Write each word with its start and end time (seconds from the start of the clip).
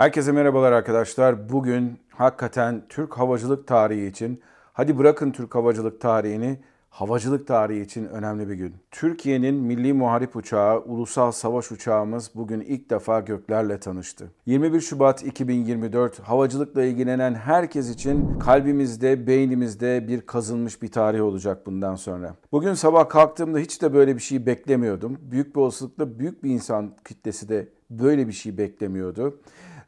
Herkese 0.00 0.32
merhabalar 0.32 0.72
arkadaşlar. 0.72 1.48
Bugün 1.48 1.98
hakikaten 2.08 2.82
Türk 2.88 3.18
havacılık 3.18 3.66
tarihi 3.66 4.06
için, 4.06 4.40
hadi 4.72 4.98
bırakın 4.98 5.30
Türk 5.30 5.54
havacılık 5.54 6.00
tarihini, 6.00 6.58
havacılık 6.90 7.46
tarihi 7.46 7.80
için 7.80 8.04
önemli 8.04 8.48
bir 8.48 8.54
gün. 8.54 8.74
Türkiye'nin 8.90 9.54
milli 9.54 9.92
muharip 9.92 10.36
uçağı, 10.36 10.80
ulusal 10.80 11.32
savaş 11.32 11.72
uçağımız 11.72 12.30
bugün 12.34 12.60
ilk 12.60 12.90
defa 12.90 13.20
göklerle 13.20 13.80
tanıştı. 13.80 14.30
21 14.46 14.80
Şubat 14.80 15.22
2024 15.24 16.20
havacılıkla 16.20 16.84
ilgilenen 16.84 17.34
herkes 17.34 17.90
için 17.90 18.38
kalbimizde, 18.38 19.26
beynimizde 19.26 20.08
bir 20.08 20.20
kazınmış 20.20 20.82
bir 20.82 20.88
tarih 20.88 21.22
olacak 21.22 21.66
bundan 21.66 21.94
sonra. 21.94 22.34
Bugün 22.52 22.74
sabah 22.74 23.08
kalktığımda 23.08 23.58
hiç 23.58 23.82
de 23.82 23.94
böyle 23.94 24.16
bir 24.16 24.22
şey 24.22 24.46
beklemiyordum. 24.46 25.18
Büyük 25.20 25.56
bir 25.56 25.60
olasılıkla 25.60 26.18
büyük 26.18 26.44
bir 26.44 26.50
insan 26.50 26.90
kitlesi 27.04 27.48
de 27.48 27.68
böyle 27.90 28.28
bir 28.28 28.32
şey 28.32 28.58
beklemiyordu. 28.58 29.40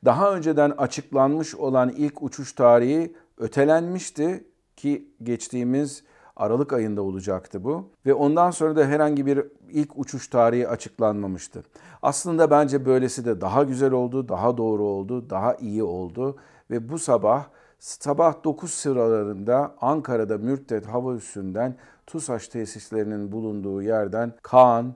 Daha 0.05 0.35
önceden 0.35 0.71
açıklanmış 0.71 1.55
olan 1.55 1.89
ilk 1.89 2.23
uçuş 2.23 2.53
tarihi 2.53 3.17
ötelenmişti 3.39 4.45
ki 4.77 5.09
geçtiğimiz 5.23 6.03
Aralık 6.37 6.73
ayında 6.73 7.03
olacaktı 7.03 7.65
bu 7.65 7.91
ve 8.07 8.15
ondan 8.15 8.51
sonra 8.51 8.77
da 8.77 8.85
herhangi 8.85 9.27
bir 9.27 9.45
ilk 9.71 9.99
uçuş 9.99 10.29
tarihi 10.29 10.69
açıklanmamıştı. 10.69 11.63
Aslında 12.03 12.51
bence 12.51 12.87
böylesi 12.87 13.25
de 13.25 13.41
daha 13.41 13.63
güzel 13.63 13.93
oldu, 13.93 14.29
daha 14.29 14.57
doğru 14.57 14.85
oldu, 14.85 15.31
daha 15.31 15.55
iyi 15.55 15.83
oldu 15.83 16.37
ve 16.71 16.89
bu 16.89 16.99
sabah 16.99 17.45
sabah 17.79 18.45
9 18.45 18.71
sıralarında 18.71 19.75
Ankara'da 19.81 20.39
Mürtet 20.39 20.87
Hava 20.87 21.15
Üssü'nden 21.15 21.77
TUSAŞ 22.07 22.49
tesislerinin 22.49 23.33
bulunduğu 23.33 23.83
yerden 23.83 24.33
Kaan 24.43 24.95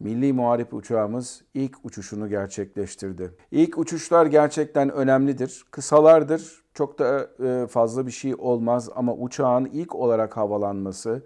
Milli 0.00 0.32
Muharip 0.32 0.74
uçağımız 0.74 1.42
ilk 1.54 1.76
uçuşunu 1.84 2.28
gerçekleştirdi. 2.28 3.34
İlk 3.50 3.78
uçuşlar 3.78 4.26
gerçekten 4.26 4.90
önemlidir. 4.90 5.64
Kısalardır, 5.70 6.62
çok 6.74 6.98
da 6.98 7.30
e, 7.44 7.66
fazla 7.66 8.06
bir 8.06 8.10
şey 8.10 8.34
olmaz 8.38 8.88
ama 8.94 9.14
uçağın 9.14 9.64
ilk 9.64 9.94
olarak 9.94 10.36
havalanması, 10.36 11.22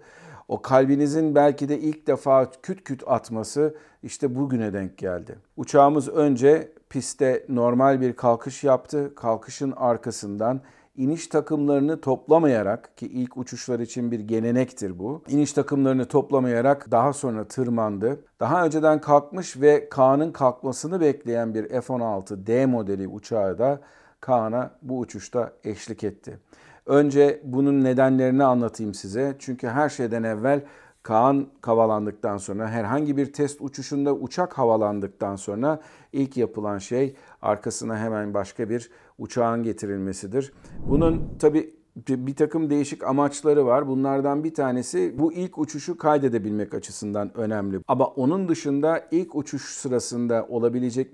o 0.47 0.61
kalbinizin 0.61 1.35
belki 1.35 1.69
de 1.69 1.79
ilk 1.79 2.07
defa 2.07 2.51
küt 2.51 2.83
küt 2.83 3.03
atması 3.07 3.75
işte 4.03 4.35
bugüne 4.35 4.73
denk 4.73 4.97
geldi. 4.97 5.37
Uçağımız 5.57 6.09
önce 6.09 6.71
pistte 6.89 7.45
normal 7.49 8.01
bir 8.01 8.13
kalkış 8.13 8.63
yaptı. 8.63 9.15
Kalkışın 9.15 9.73
arkasından 9.77 10.61
iniş 10.95 11.27
takımlarını 11.27 12.01
toplamayarak 12.01 12.97
ki 12.97 13.07
ilk 13.07 13.37
uçuşlar 13.37 13.79
için 13.79 14.11
bir 14.11 14.19
gelenektir 14.19 14.99
bu. 14.99 15.23
İniş 15.27 15.53
takımlarını 15.53 16.05
toplamayarak 16.05 16.91
daha 16.91 17.13
sonra 17.13 17.47
tırmandı. 17.47 18.25
Daha 18.39 18.65
önceden 18.65 19.01
kalkmış 19.01 19.61
ve 19.61 19.89
Kaan'ın 19.89 20.31
kalkmasını 20.31 21.01
bekleyen 21.01 21.53
bir 21.53 21.69
F-16D 21.69 22.65
modeli 22.65 23.07
uçağı 23.07 23.57
da 23.57 23.81
Kaan'a 24.21 24.71
bu 24.81 24.99
uçuşta 24.99 25.51
eşlik 25.63 26.03
etti. 26.03 26.39
Önce 26.85 27.41
bunun 27.43 27.83
nedenlerini 27.83 28.43
anlatayım 28.43 28.93
size. 28.93 29.35
Çünkü 29.39 29.67
her 29.67 29.89
şeyden 29.89 30.23
evvel 30.23 30.61
Kaan 31.03 31.47
havalandıktan 31.61 32.37
sonra 32.37 32.69
herhangi 32.69 33.17
bir 33.17 33.33
test 33.33 33.61
uçuşunda 33.61 34.13
uçak 34.13 34.57
havalandıktan 34.57 35.35
sonra 35.35 35.79
ilk 36.13 36.37
yapılan 36.37 36.77
şey 36.77 37.15
arkasına 37.41 37.97
hemen 37.97 38.33
başka 38.33 38.69
bir 38.69 38.91
uçağın 39.17 39.63
getirilmesidir. 39.63 40.53
Bunun 40.89 41.37
tabi 41.39 41.73
bir 41.95 42.35
takım 42.35 42.69
değişik 42.69 43.03
amaçları 43.03 43.65
var. 43.65 43.87
Bunlardan 43.87 44.43
bir 44.43 44.53
tanesi 44.53 45.19
bu 45.19 45.33
ilk 45.33 45.57
uçuşu 45.57 45.97
kaydedebilmek 45.97 46.73
açısından 46.73 47.37
önemli. 47.37 47.79
Ama 47.87 48.05
onun 48.05 48.49
dışında 48.49 49.07
ilk 49.11 49.35
uçuş 49.35 49.61
sırasında 49.61 50.47
olabilecek 50.49 51.13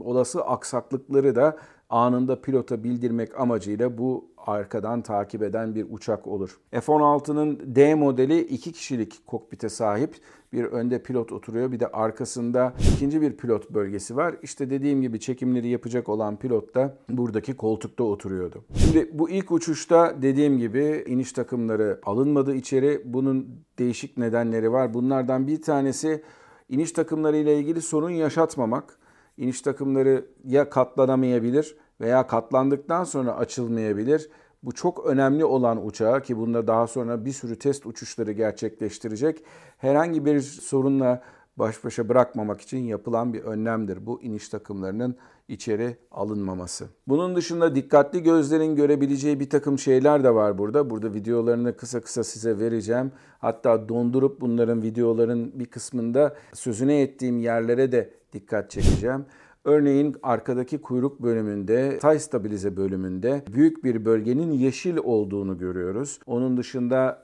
olası 0.00 0.44
aksaklıkları 0.44 1.34
da 1.34 1.56
anında 1.90 2.40
pilota 2.40 2.84
bildirmek 2.84 3.40
amacıyla 3.40 3.98
bu 3.98 4.30
arkadan 4.46 5.02
takip 5.02 5.42
eden 5.42 5.74
bir 5.74 5.86
uçak 5.90 6.26
olur. 6.26 6.58
F-16'nın 6.70 7.60
D 7.66 7.94
modeli 7.94 8.40
iki 8.40 8.72
kişilik 8.72 9.26
kokpite 9.26 9.68
sahip. 9.68 10.14
Bir 10.52 10.64
önde 10.64 11.02
pilot 11.02 11.32
oturuyor 11.32 11.72
bir 11.72 11.80
de 11.80 11.86
arkasında 11.86 12.74
ikinci 12.94 13.20
bir 13.20 13.36
pilot 13.36 13.70
bölgesi 13.70 14.16
var. 14.16 14.34
İşte 14.42 14.70
dediğim 14.70 15.02
gibi 15.02 15.20
çekimleri 15.20 15.68
yapacak 15.68 16.08
olan 16.08 16.36
pilot 16.36 16.74
da 16.74 16.98
buradaki 17.08 17.56
koltukta 17.56 18.04
oturuyordu. 18.04 18.64
Şimdi 18.74 19.10
bu 19.12 19.30
ilk 19.30 19.52
uçuşta 19.52 20.22
dediğim 20.22 20.58
gibi 20.58 21.04
iniş 21.06 21.32
takımları 21.32 22.00
alınmadı 22.02 22.54
içeri. 22.54 23.02
Bunun 23.04 23.48
değişik 23.78 24.16
nedenleri 24.16 24.72
var. 24.72 24.94
Bunlardan 24.94 25.46
bir 25.46 25.62
tanesi 25.62 26.22
iniş 26.68 26.92
takımları 26.92 27.36
ile 27.36 27.58
ilgili 27.58 27.82
sorun 27.82 28.10
yaşatmamak. 28.10 28.98
İniş 29.36 29.60
takımları 29.60 30.26
ya 30.44 30.70
katlanamayabilir 30.70 31.76
veya 32.00 32.26
katlandıktan 32.26 33.04
sonra 33.04 33.36
açılmayabilir. 33.36 34.30
Bu 34.62 34.72
çok 34.72 35.06
önemli 35.06 35.44
olan 35.44 35.86
uçağı 35.86 36.22
ki 36.22 36.36
bunda 36.36 36.66
daha 36.66 36.86
sonra 36.86 37.24
bir 37.24 37.32
sürü 37.32 37.58
test 37.58 37.86
uçuşları 37.86 38.32
gerçekleştirecek. 38.32 39.44
Herhangi 39.78 40.24
bir 40.24 40.40
sorunla 40.40 41.22
baş 41.56 41.84
başa 41.84 42.08
bırakmamak 42.08 42.60
için 42.60 42.78
yapılan 42.78 43.34
bir 43.34 43.42
önlemdir 43.42 44.06
bu 44.06 44.22
iniş 44.22 44.48
takımlarının 44.48 45.16
içeri 45.48 45.96
alınmaması. 46.10 46.86
Bunun 47.08 47.36
dışında 47.36 47.74
dikkatli 47.74 48.22
gözlerin 48.22 48.76
görebileceği 48.76 49.40
bir 49.40 49.50
takım 49.50 49.78
şeyler 49.78 50.24
de 50.24 50.34
var 50.34 50.58
burada. 50.58 50.90
Burada 50.90 51.14
videolarını 51.14 51.76
kısa 51.76 52.00
kısa 52.00 52.24
size 52.24 52.58
vereceğim. 52.58 53.12
Hatta 53.38 53.88
dondurup 53.88 54.40
bunların 54.40 54.82
videoların 54.82 55.52
bir 55.58 55.66
kısmında 55.66 56.36
sözüne 56.52 57.00
ettiğim 57.00 57.38
yerlere 57.38 57.92
de 57.92 58.10
dikkat 58.32 58.70
çekeceğim. 58.70 59.26
Örneğin 59.66 60.16
arkadaki 60.22 60.78
kuyruk 60.78 61.22
bölümünde, 61.22 61.98
tay 61.98 62.18
stabilize 62.18 62.76
bölümünde 62.76 63.42
büyük 63.52 63.84
bir 63.84 64.04
bölgenin 64.04 64.52
yeşil 64.52 64.96
olduğunu 64.96 65.58
görüyoruz. 65.58 66.20
Onun 66.26 66.56
dışında 66.56 67.22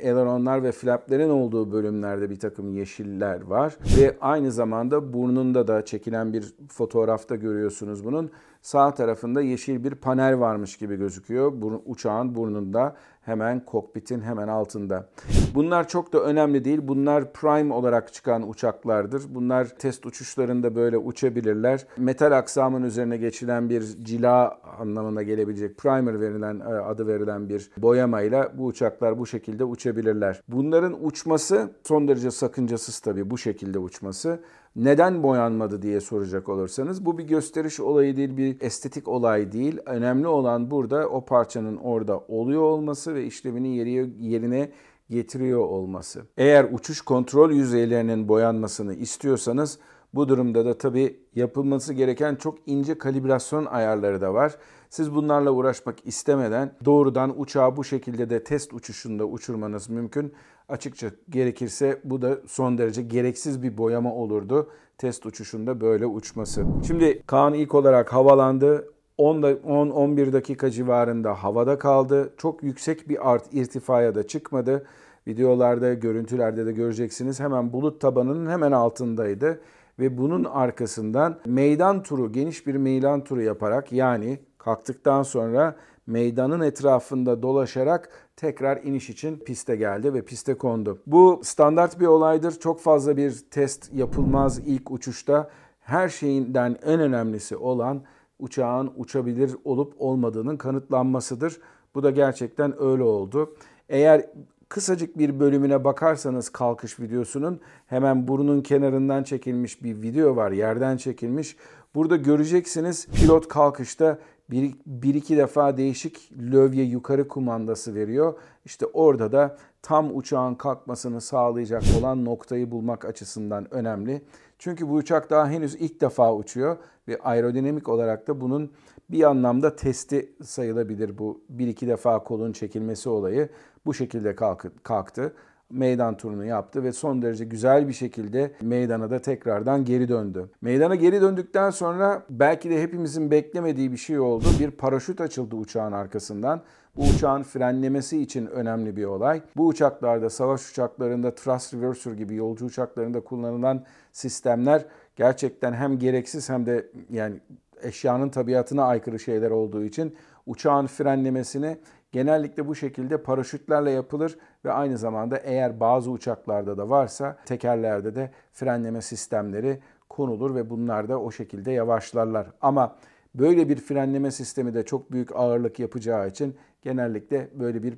eleronlar 0.00 0.62
ve 0.62 0.72
flaplerin 0.72 1.30
olduğu 1.30 1.72
bölümlerde 1.72 2.30
bir 2.30 2.38
takım 2.38 2.76
yeşiller 2.76 3.42
var. 3.42 3.76
Ve 3.98 4.16
aynı 4.20 4.52
zamanda 4.52 5.12
burnunda 5.12 5.68
da 5.68 5.84
çekilen 5.84 6.32
bir 6.32 6.54
fotoğrafta 6.68 7.36
görüyorsunuz 7.36 8.04
bunun. 8.04 8.30
Sağ 8.62 8.94
tarafında 8.94 9.40
yeşil 9.40 9.84
bir 9.84 9.94
panel 9.94 10.40
varmış 10.40 10.76
gibi 10.76 10.96
gözüküyor. 10.96 11.52
Uçağın 11.86 12.34
burnunda 12.34 12.96
hemen 13.22 13.64
kokpitin 13.64 14.20
hemen 14.20 14.48
altında. 14.48 15.08
Bunlar 15.54 15.88
çok 15.88 16.12
da 16.12 16.20
önemli 16.20 16.64
değil. 16.64 16.78
Bunlar 16.82 17.32
prime 17.32 17.74
olarak 17.74 18.12
çıkan 18.12 18.48
uçaklardır. 18.48 19.22
Bunlar 19.28 19.64
test 19.78 20.06
uçuşlarında 20.06 20.74
böyle 20.74 20.98
uçabilirler. 20.98 21.86
Metal 21.96 22.38
aksamın 22.38 22.82
üzerine 22.82 23.16
geçilen 23.16 23.70
bir 23.70 23.82
cila 23.82 24.58
anlamına 24.78 25.22
gelebilecek 25.22 25.78
primer 25.78 26.20
verilen 26.20 26.60
e, 26.60 26.64
adı 26.64 27.06
verilen 27.06 27.48
bir 27.48 27.70
boyamayla 27.76 28.52
bu 28.58 28.66
uçaklar 28.66 29.18
bu 29.18 29.26
şekilde 29.26 29.64
uçabilirler. 29.64 30.42
Bunların 30.48 31.04
uçması 31.04 31.70
son 31.84 32.08
derece 32.08 32.30
sakıncasız 32.30 33.00
tabii 33.00 33.30
bu 33.30 33.38
şekilde 33.38 33.78
uçması 33.78 34.40
neden 34.76 35.22
boyanmadı 35.22 35.82
diye 35.82 36.00
soracak 36.00 36.48
olursanız 36.48 37.06
bu 37.06 37.18
bir 37.18 37.24
gösteriş 37.24 37.80
olayı 37.80 38.16
değil, 38.16 38.36
bir 38.36 38.60
estetik 38.60 39.08
olay 39.08 39.52
değil. 39.52 39.78
Önemli 39.86 40.26
olan 40.26 40.70
burada 40.70 41.08
o 41.08 41.24
parçanın 41.24 41.76
orada 41.76 42.18
oluyor 42.18 42.62
olması 42.62 43.14
ve 43.14 43.24
işlevini 43.24 43.76
yerine 44.20 44.70
getiriyor 45.10 45.60
olması. 45.60 46.22
Eğer 46.36 46.68
uçuş 46.72 47.00
kontrol 47.00 47.50
yüzeylerinin 47.50 48.28
boyanmasını 48.28 48.94
istiyorsanız 48.94 49.78
bu 50.14 50.28
durumda 50.28 50.64
da 50.64 50.78
tabii 50.78 51.20
yapılması 51.34 51.94
gereken 51.94 52.36
çok 52.36 52.58
ince 52.66 52.98
kalibrasyon 52.98 53.64
ayarları 53.64 54.20
da 54.20 54.34
var. 54.34 54.56
Siz 54.90 55.14
bunlarla 55.14 55.50
uğraşmak 55.50 56.06
istemeden 56.06 56.74
doğrudan 56.84 57.40
uçağı 57.40 57.76
bu 57.76 57.84
şekilde 57.84 58.30
de 58.30 58.44
test 58.44 58.74
uçuşunda 58.74 59.24
uçurmanız 59.24 59.88
mümkün. 59.88 60.32
Açıkça 60.68 61.10
gerekirse 61.30 62.00
bu 62.04 62.22
da 62.22 62.38
son 62.46 62.78
derece 62.78 63.02
gereksiz 63.02 63.62
bir 63.62 63.78
boyama 63.78 64.14
olurdu 64.14 64.70
test 64.98 65.26
uçuşunda 65.26 65.80
böyle 65.80 66.06
uçması. 66.06 66.64
Şimdi 66.86 67.22
Kaan 67.26 67.54
ilk 67.54 67.74
olarak 67.74 68.12
havalandı. 68.12 68.92
10-11 69.18 70.32
dakika 70.32 70.70
civarında 70.70 71.34
havada 71.34 71.78
kaldı. 71.78 72.32
Çok 72.36 72.62
yüksek 72.62 73.08
bir 73.08 73.32
art 73.32 73.54
irtifaya 73.54 74.14
da 74.14 74.26
çıkmadı. 74.26 74.86
Videolarda, 75.26 75.94
görüntülerde 75.94 76.66
de 76.66 76.72
göreceksiniz. 76.72 77.40
Hemen 77.40 77.72
bulut 77.72 78.00
tabanının 78.00 78.50
hemen 78.50 78.72
altındaydı 78.72 79.60
ve 79.98 80.18
bunun 80.18 80.44
arkasından 80.44 81.38
meydan 81.46 82.02
turu, 82.02 82.32
geniş 82.32 82.66
bir 82.66 82.74
meydan 82.74 83.24
turu 83.24 83.42
yaparak 83.42 83.92
yani 83.92 84.38
kalktıktan 84.58 85.22
sonra 85.22 85.76
meydanın 86.06 86.60
etrafında 86.60 87.42
dolaşarak 87.42 88.10
tekrar 88.36 88.82
iniş 88.82 89.10
için 89.10 89.36
piste 89.36 89.76
geldi 89.76 90.14
ve 90.14 90.24
piste 90.24 90.54
kondu. 90.54 90.98
Bu 91.06 91.40
standart 91.44 92.00
bir 92.00 92.06
olaydır. 92.06 92.52
Çok 92.52 92.80
fazla 92.80 93.16
bir 93.16 93.44
test 93.50 93.94
yapılmaz 93.94 94.58
ilk 94.58 94.90
uçuşta. 94.90 95.50
Her 95.80 96.08
şeyinden 96.08 96.76
en 96.84 97.00
önemlisi 97.00 97.56
olan 97.56 98.02
uçağın 98.38 98.92
uçabilir 98.96 99.56
olup 99.64 99.94
olmadığının 99.98 100.56
kanıtlanmasıdır. 100.56 101.60
Bu 101.94 102.02
da 102.02 102.10
gerçekten 102.10 102.82
öyle 102.82 103.02
oldu. 103.02 103.54
Eğer 103.88 104.26
kısacık 104.68 105.18
bir 105.18 105.40
bölümüne 105.40 105.84
bakarsanız 105.84 106.48
kalkış 106.48 107.00
videosunun 107.00 107.60
hemen 107.86 108.28
burnun 108.28 108.60
kenarından 108.60 109.22
çekilmiş 109.22 109.82
bir 109.82 110.02
video 110.02 110.36
var. 110.36 110.50
Yerden 110.52 110.96
çekilmiş. 110.96 111.56
Burada 111.94 112.16
göreceksiniz 112.16 113.06
pilot 113.06 113.48
kalkışta 113.48 114.18
bir, 114.50 114.74
bir 114.86 115.14
iki 115.14 115.36
defa 115.36 115.76
değişik 115.76 116.32
lövye 116.52 116.84
yukarı 116.84 117.28
kumandası 117.28 117.94
veriyor. 117.94 118.34
İşte 118.64 118.86
orada 118.86 119.32
da 119.32 119.56
tam 119.82 120.16
uçağın 120.16 120.54
kalkmasını 120.54 121.20
sağlayacak 121.20 121.82
olan 121.98 122.24
noktayı 122.24 122.70
bulmak 122.70 123.04
açısından 123.04 123.74
önemli. 123.74 124.22
Çünkü 124.58 124.88
bu 124.88 124.92
uçak 124.92 125.30
daha 125.30 125.50
henüz 125.50 125.74
ilk 125.74 126.00
defa 126.00 126.34
uçuyor 126.34 126.76
ve 127.08 127.18
aerodinamik 127.18 127.88
olarak 127.88 128.28
da 128.28 128.40
bunun 128.40 128.72
bir 129.10 129.22
anlamda 129.22 129.76
testi 129.76 130.32
sayılabilir 130.44 131.18
bu 131.18 131.40
bir 131.48 131.66
iki 131.68 131.88
defa 131.88 132.24
kolun 132.24 132.52
çekilmesi 132.52 133.08
olayı. 133.08 133.48
Bu 133.86 133.94
şekilde 133.94 134.36
kalktı 134.82 135.32
meydan 135.70 136.16
turunu 136.16 136.44
yaptı 136.44 136.84
ve 136.84 136.92
son 136.92 137.22
derece 137.22 137.44
güzel 137.44 137.88
bir 137.88 137.92
şekilde 137.92 138.52
meydana 138.60 139.10
da 139.10 139.18
tekrardan 139.18 139.84
geri 139.84 140.08
döndü. 140.08 140.50
Meydana 140.60 140.94
geri 140.94 141.20
döndükten 141.20 141.70
sonra 141.70 142.22
belki 142.30 142.70
de 142.70 142.82
hepimizin 142.82 143.30
beklemediği 143.30 143.92
bir 143.92 143.96
şey 143.96 144.18
oldu. 144.18 144.44
Bir 144.60 144.70
paraşüt 144.70 145.20
açıldı 145.20 145.56
uçağın 145.56 145.92
arkasından. 145.92 146.62
Bu 146.96 147.02
uçağın 147.02 147.42
frenlemesi 147.42 148.22
için 148.22 148.46
önemli 148.46 148.96
bir 148.96 149.04
olay. 149.04 149.42
Bu 149.56 149.66
uçaklarda, 149.66 150.30
savaş 150.30 150.70
uçaklarında, 150.70 151.34
thrust 151.34 151.74
reverser 151.74 152.12
gibi 152.12 152.34
yolcu 152.34 152.64
uçaklarında 152.64 153.20
kullanılan 153.20 153.84
sistemler 154.12 154.84
gerçekten 155.16 155.72
hem 155.72 155.98
gereksiz 155.98 156.50
hem 156.50 156.66
de 156.66 156.86
yani 157.10 157.36
eşyanın 157.82 158.28
tabiatına 158.28 158.84
aykırı 158.84 159.18
şeyler 159.18 159.50
olduğu 159.50 159.84
için 159.84 160.16
uçağın 160.46 160.86
frenlemesini 160.86 161.76
genellikle 162.12 162.66
bu 162.66 162.74
şekilde 162.74 163.22
paraşütlerle 163.22 163.90
yapılır 163.90 164.38
ve 164.64 164.72
aynı 164.72 164.98
zamanda 164.98 165.36
eğer 165.36 165.80
bazı 165.80 166.10
uçaklarda 166.10 166.78
da 166.78 166.90
varsa 166.90 167.38
tekerlerde 167.46 168.14
de 168.14 168.30
frenleme 168.52 169.02
sistemleri 169.02 169.80
konulur 170.08 170.54
ve 170.54 170.70
bunlar 170.70 171.08
da 171.08 171.20
o 171.20 171.30
şekilde 171.30 171.72
yavaşlarlar. 171.72 172.50
Ama 172.60 172.96
böyle 173.34 173.68
bir 173.68 173.76
frenleme 173.76 174.30
sistemi 174.30 174.74
de 174.74 174.84
çok 174.84 175.12
büyük 175.12 175.36
ağırlık 175.36 175.78
yapacağı 175.78 176.28
için 176.28 176.56
genellikle 176.82 177.48
böyle 177.54 177.82
bir 177.82 177.94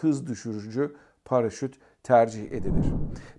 hız 0.00 0.26
düşürücü 0.26 0.94
paraşüt 1.24 1.74
tercih 2.02 2.52
edilir. 2.52 2.86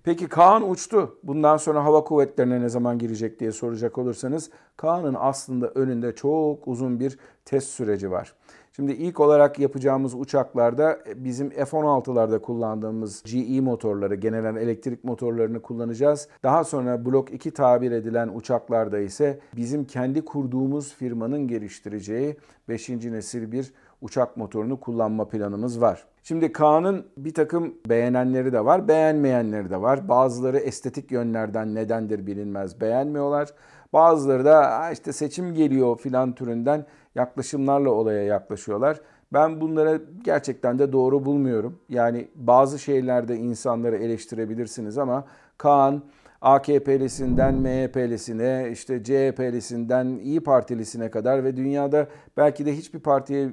Peki 0.04 0.28
Kaan 0.28 0.70
uçtu. 0.70 1.18
Bundan 1.22 1.56
sonra 1.56 1.84
hava 1.84 2.04
kuvvetlerine 2.04 2.60
ne 2.60 2.68
zaman 2.68 2.98
girecek 2.98 3.40
diye 3.40 3.52
soracak 3.52 3.98
olursanız 3.98 4.50
Kaan'ın 4.76 5.16
aslında 5.18 5.68
önünde 5.68 6.14
çok 6.14 6.68
uzun 6.68 7.00
bir 7.00 7.18
test 7.44 7.68
süreci 7.68 8.10
var. 8.10 8.34
Şimdi 8.76 8.92
ilk 8.92 9.20
olarak 9.20 9.58
yapacağımız 9.58 10.14
uçaklarda 10.14 10.98
e, 11.08 11.24
bizim 11.24 11.50
F-16'larda 11.50 12.38
kullandığımız 12.38 13.22
GE 13.22 13.60
motorları, 13.60 14.14
genel 14.14 14.56
elektrik 14.56 15.04
motorlarını 15.04 15.62
kullanacağız. 15.62 16.28
Daha 16.42 16.64
sonra 16.64 17.04
Blok 17.04 17.32
2 17.32 17.50
tabir 17.50 17.92
edilen 17.92 18.28
uçaklarda 18.28 18.98
ise 18.98 19.40
bizim 19.56 19.84
kendi 19.84 20.24
kurduğumuz 20.24 20.94
firmanın 20.94 21.48
geliştireceği 21.48 22.36
5. 22.68 22.88
nesil 22.88 23.52
bir 23.52 23.72
uçak 24.00 24.36
motorunu 24.36 24.80
kullanma 24.80 25.28
planımız 25.28 25.80
var. 25.80 26.04
Şimdi 26.22 26.52
Kaan'ın 26.52 27.06
bir 27.16 27.34
takım 27.34 27.74
beğenenleri 27.88 28.52
de 28.52 28.64
var, 28.64 28.88
beğenmeyenleri 28.88 29.70
de 29.70 29.82
var. 29.82 30.08
Bazıları 30.08 30.58
estetik 30.58 31.10
yönlerden 31.10 31.74
nedendir 31.74 32.26
bilinmez 32.26 32.80
beğenmiyorlar. 32.80 33.48
Bazıları 33.92 34.44
da 34.44 34.90
işte 34.90 35.12
seçim 35.12 35.54
geliyor 35.54 35.98
filan 35.98 36.32
türünden 36.34 36.86
yaklaşımlarla 37.14 37.90
olaya 37.90 38.22
yaklaşıyorlar. 38.22 39.00
Ben 39.32 39.60
bunlara 39.60 40.00
gerçekten 40.24 40.78
de 40.78 40.92
doğru 40.92 41.24
bulmuyorum. 41.24 41.78
Yani 41.88 42.28
bazı 42.34 42.78
şeylerde 42.78 43.36
insanları 43.36 43.96
eleştirebilirsiniz 43.96 44.98
ama 44.98 45.24
Kaan 45.58 46.02
AKP'lisinden 46.42 47.54
MHP'lisine, 47.54 48.68
işte 48.72 49.04
CHP'lisinden 49.04 50.06
İyi 50.06 50.40
Partilisine 50.40 51.10
kadar 51.10 51.44
ve 51.44 51.56
dünyada 51.56 52.08
belki 52.36 52.66
de 52.66 52.76
hiçbir 52.76 52.98
partiye 53.00 53.48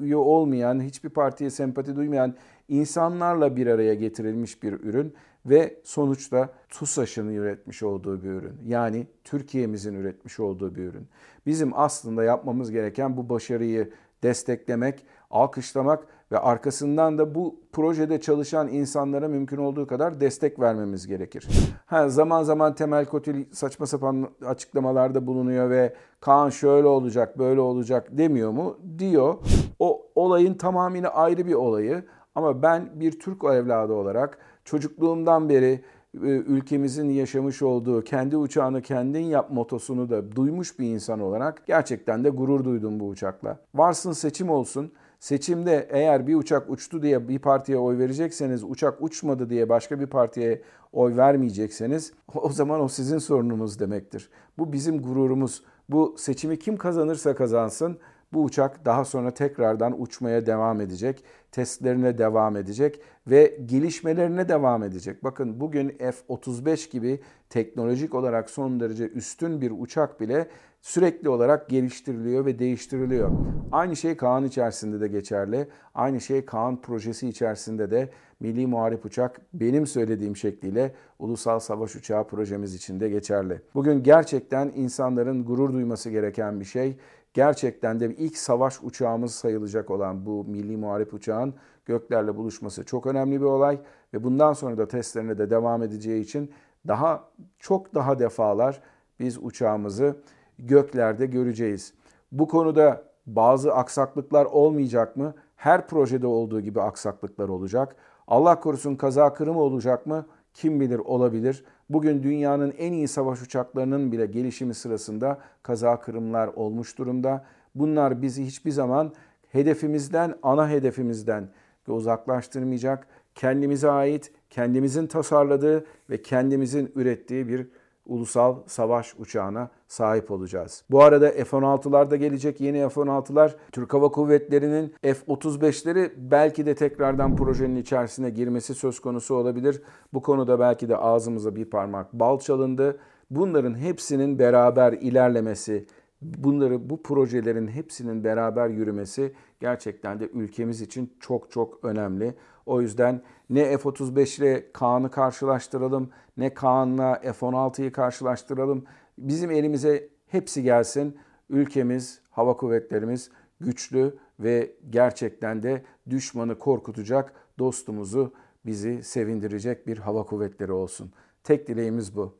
üye 0.00 0.16
olmayan, 0.16 0.80
hiçbir 0.80 1.08
partiye 1.08 1.50
sempati 1.50 1.96
duymayan 1.96 2.34
insanlarla 2.68 3.56
bir 3.56 3.66
araya 3.66 3.94
getirilmiş 3.94 4.62
bir 4.62 4.72
ürün 4.72 5.14
ve 5.46 5.80
sonuçta 5.84 6.48
TUSAŞ'ın 6.68 7.28
üretmiş 7.28 7.82
olduğu 7.82 8.22
bir 8.22 8.28
ürün. 8.28 8.60
Yani 8.64 9.06
Türkiye'mizin 9.24 9.94
üretmiş 9.94 10.40
olduğu 10.40 10.74
bir 10.74 10.82
ürün. 10.82 11.08
Bizim 11.46 11.70
aslında 11.74 12.24
yapmamız 12.24 12.70
gereken 12.70 13.16
bu 13.16 13.28
başarıyı 13.28 13.90
desteklemek, 14.22 15.06
alkışlamak 15.30 16.06
ve 16.32 16.38
arkasından 16.38 17.18
da 17.18 17.34
bu 17.34 17.60
projede 17.72 18.20
çalışan 18.20 18.68
insanlara 18.68 19.28
mümkün 19.28 19.56
olduğu 19.56 19.86
kadar 19.86 20.20
destek 20.20 20.60
vermemiz 20.60 21.06
gerekir. 21.06 21.48
Ha, 21.86 22.08
zaman 22.08 22.42
zaman 22.42 22.74
Temel 22.74 23.04
Kotil 23.04 23.44
saçma 23.52 23.86
sapan 23.86 24.28
açıklamalarda 24.46 25.26
bulunuyor 25.26 25.70
ve 25.70 25.94
Kaan 26.20 26.50
şöyle 26.50 26.86
olacak, 26.86 27.38
böyle 27.38 27.60
olacak 27.60 28.08
demiyor 28.10 28.50
mu? 28.50 28.78
Diyor. 28.98 29.34
O 29.78 30.06
olayın 30.14 30.54
tamamıyla 30.54 31.14
ayrı 31.14 31.46
bir 31.46 31.54
olayı 31.54 32.04
ama 32.34 32.62
ben 32.62 33.00
bir 33.00 33.20
Türk 33.20 33.44
evladı 33.44 33.92
olarak 33.92 34.38
çocukluğumdan 34.64 35.48
beri 35.48 35.80
e, 36.14 36.26
ülkemizin 36.26 37.10
yaşamış 37.10 37.62
olduğu 37.62 38.04
kendi 38.04 38.36
uçağını 38.36 38.82
kendin 38.82 39.24
yap 39.24 39.50
motosunu 39.50 40.10
da 40.10 40.36
duymuş 40.36 40.78
bir 40.78 40.86
insan 40.86 41.20
olarak 41.20 41.66
gerçekten 41.66 42.24
de 42.24 42.28
gurur 42.28 42.64
duydum 42.64 43.00
bu 43.00 43.08
uçakla. 43.08 43.58
Varsın 43.74 44.12
seçim 44.12 44.50
olsun. 44.50 44.92
Seçimde 45.20 45.88
eğer 45.90 46.26
bir 46.26 46.34
uçak 46.34 46.70
uçtu 46.70 47.02
diye 47.02 47.28
bir 47.28 47.38
partiye 47.38 47.78
oy 47.78 47.98
verecekseniz, 47.98 48.64
uçak 48.64 49.02
uçmadı 49.02 49.50
diye 49.50 49.68
başka 49.68 50.00
bir 50.00 50.06
partiye 50.06 50.62
oy 50.92 51.16
vermeyecekseniz 51.16 52.12
o 52.34 52.48
zaman 52.48 52.80
o 52.80 52.88
sizin 52.88 53.18
sorununuz 53.18 53.78
demektir. 53.78 54.30
Bu 54.58 54.72
bizim 54.72 55.02
gururumuz. 55.02 55.62
Bu 55.88 56.14
seçimi 56.18 56.58
kim 56.58 56.76
kazanırsa 56.76 57.34
kazansın 57.34 57.98
bu 58.32 58.44
uçak 58.44 58.84
daha 58.84 59.04
sonra 59.04 59.30
tekrardan 59.30 60.02
uçmaya 60.02 60.46
devam 60.46 60.80
edecek, 60.80 61.24
testlerine 61.52 62.18
devam 62.18 62.56
edecek 62.56 63.00
ve 63.26 63.58
gelişmelerine 63.66 64.48
devam 64.48 64.82
edecek. 64.82 65.24
Bakın 65.24 65.60
bugün 65.60 65.88
F-35 65.88 66.90
gibi 66.90 67.20
teknolojik 67.50 68.14
olarak 68.14 68.50
son 68.50 68.80
derece 68.80 69.08
üstün 69.08 69.60
bir 69.60 69.72
uçak 69.78 70.20
bile 70.20 70.48
sürekli 70.84 71.28
olarak 71.28 71.68
geliştiriliyor 71.68 72.46
ve 72.46 72.58
değiştiriliyor. 72.58 73.30
Aynı 73.72 73.96
şey 73.96 74.16
Kaan 74.16 74.44
içerisinde 74.44 75.00
de 75.00 75.08
geçerli. 75.08 75.68
Aynı 75.94 76.20
şey 76.20 76.44
Kaan 76.44 76.80
projesi 76.80 77.28
içerisinde 77.28 77.90
de 77.90 78.10
Milli 78.40 78.66
Muharip 78.66 79.04
Uçak 79.04 79.40
benim 79.52 79.86
söylediğim 79.86 80.36
şekliyle 80.36 80.94
Ulusal 81.18 81.58
Savaş 81.58 81.96
Uçağı 81.96 82.26
projemiz 82.26 82.74
için 82.74 83.00
de 83.00 83.08
geçerli. 83.08 83.62
Bugün 83.74 84.02
gerçekten 84.02 84.72
insanların 84.74 85.44
gurur 85.44 85.72
duyması 85.72 86.10
gereken 86.10 86.60
bir 86.60 86.64
şey 86.64 86.96
gerçekten 87.34 88.00
de 88.00 88.14
ilk 88.14 88.36
savaş 88.38 88.82
uçağımız 88.82 89.34
sayılacak 89.34 89.90
olan 89.90 90.26
bu 90.26 90.44
milli 90.44 90.76
muharip 90.76 91.14
uçağın 91.14 91.54
göklerle 91.86 92.36
buluşması 92.36 92.84
çok 92.84 93.06
önemli 93.06 93.40
bir 93.40 93.46
olay 93.46 93.78
ve 94.14 94.24
bundan 94.24 94.52
sonra 94.52 94.78
da 94.78 94.88
testlerine 94.88 95.38
de 95.38 95.50
devam 95.50 95.82
edeceği 95.82 96.22
için 96.22 96.50
daha 96.88 97.28
çok 97.58 97.94
daha 97.94 98.18
defalar 98.18 98.82
biz 99.20 99.38
uçağımızı 99.42 100.16
göklerde 100.58 101.26
göreceğiz. 101.26 101.94
Bu 102.32 102.48
konuda 102.48 103.02
bazı 103.26 103.74
aksaklıklar 103.74 104.44
olmayacak 104.44 105.16
mı? 105.16 105.34
Her 105.56 105.88
projede 105.88 106.26
olduğu 106.26 106.60
gibi 106.60 106.80
aksaklıklar 106.80 107.48
olacak. 107.48 107.96
Allah 108.26 108.60
korusun 108.60 108.94
kaza 108.94 109.34
kırımı 109.34 109.60
olacak 109.60 110.06
mı? 110.06 110.26
Kim 110.54 110.80
bilir 110.80 110.98
olabilir. 110.98 111.64
Bugün 111.90 112.22
dünyanın 112.22 112.74
en 112.78 112.92
iyi 112.92 113.08
savaş 113.08 113.42
uçaklarının 113.42 114.12
bile 114.12 114.26
gelişimi 114.26 114.74
sırasında 114.74 115.38
kaza 115.62 116.00
kırımlar 116.00 116.48
olmuş 116.48 116.98
durumda. 116.98 117.44
Bunlar 117.74 118.22
bizi 118.22 118.46
hiçbir 118.46 118.70
zaman 118.70 119.12
hedefimizden, 119.52 120.34
ana 120.42 120.68
hedefimizden 120.68 121.48
uzaklaştırmayacak. 121.88 123.06
Kendimize 123.34 123.90
ait, 123.90 124.32
kendimizin 124.50 125.06
tasarladığı 125.06 125.84
ve 126.10 126.22
kendimizin 126.22 126.92
ürettiği 126.94 127.48
bir 127.48 127.68
ulusal 128.06 128.56
savaş 128.66 129.14
uçağına 129.18 129.70
sahip 129.88 130.30
olacağız. 130.30 130.84
Bu 130.90 131.02
arada 131.02 131.30
F-16'lar 131.30 132.10
da 132.10 132.16
gelecek. 132.16 132.60
Yeni 132.60 132.88
F-16'lar 132.88 133.54
Türk 133.72 133.94
Hava 133.94 134.08
Kuvvetleri'nin 134.08 134.94
F-35'leri 135.02 136.10
belki 136.16 136.66
de 136.66 136.74
tekrardan 136.74 137.36
projenin 137.36 137.76
içerisine 137.76 138.30
girmesi 138.30 138.74
söz 138.74 139.00
konusu 139.00 139.34
olabilir. 139.34 139.82
Bu 140.12 140.22
konuda 140.22 140.60
belki 140.60 140.88
de 140.88 140.96
ağzımıza 140.96 141.56
bir 141.56 141.64
parmak 141.64 142.12
bal 142.12 142.38
çalındı. 142.38 142.98
Bunların 143.30 143.78
hepsinin 143.78 144.38
beraber 144.38 144.92
ilerlemesi, 144.92 145.86
bunları 146.22 146.90
bu 146.90 147.02
projelerin 147.02 147.68
hepsinin 147.68 148.24
beraber 148.24 148.68
yürümesi 148.68 149.32
gerçekten 149.60 150.20
de 150.20 150.28
ülkemiz 150.28 150.80
için 150.80 151.12
çok 151.20 151.50
çok 151.50 151.84
önemli. 151.84 152.34
O 152.66 152.80
yüzden 152.80 153.22
ne 153.50 153.78
F-35 153.78 154.38
ile 154.42 154.72
Kaan'ı 154.72 155.10
karşılaştıralım, 155.10 156.10
ne 156.36 156.54
Kaan'la 156.54 157.14
F-16'yı 157.14 157.92
karşılaştıralım. 157.92 158.84
Bizim 159.18 159.50
elimize 159.50 160.08
hepsi 160.26 160.62
gelsin. 160.62 161.18
Ülkemiz, 161.50 162.20
hava 162.30 162.56
kuvvetlerimiz 162.56 163.30
güçlü 163.60 164.18
ve 164.40 164.72
gerçekten 164.90 165.62
de 165.62 165.82
düşmanı 166.10 166.58
korkutacak, 166.58 167.32
dostumuzu 167.58 168.32
bizi 168.66 169.02
sevindirecek 169.02 169.86
bir 169.86 169.98
hava 169.98 170.22
kuvvetleri 170.22 170.72
olsun. 170.72 171.12
Tek 171.44 171.68
dileğimiz 171.68 172.16
bu. 172.16 172.34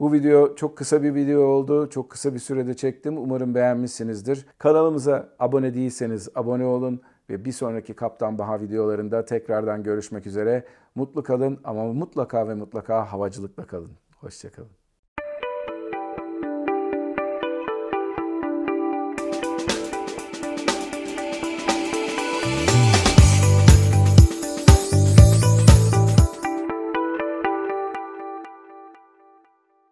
Bu 0.00 0.12
video 0.12 0.54
çok 0.54 0.76
kısa 0.76 1.02
bir 1.02 1.14
video 1.14 1.40
oldu. 1.40 1.90
Çok 1.90 2.10
kısa 2.10 2.34
bir 2.34 2.38
sürede 2.38 2.74
çektim. 2.74 3.18
Umarım 3.18 3.54
beğenmişsinizdir. 3.54 4.46
Kanalımıza 4.58 5.34
abone 5.38 5.74
değilseniz 5.74 6.28
abone 6.34 6.64
olun 6.64 7.00
ve 7.30 7.44
bir 7.44 7.52
sonraki 7.52 7.94
Kaptan 7.94 8.38
Baha 8.38 8.60
videolarında 8.60 9.24
tekrardan 9.24 9.82
görüşmek 9.82 10.26
üzere. 10.26 10.64
Mutlu 10.94 11.22
kalın 11.22 11.60
ama 11.64 11.92
mutlaka 11.92 12.48
ve 12.48 12.54
mutlaka 12.54 13.12
havacılıkla 13.12 13.66
kalın. 13.66 13.92
Hoşçakalın. 14.16 14.83